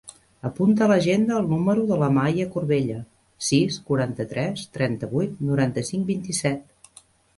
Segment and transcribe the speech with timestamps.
[0.47, 2.97] Apunta a l'agenda el número de l'Amaya Corbella:
[3.49, 7.05] sis, quaranta-tres, trenta-vuit, noranta-cinc, vint-i-set.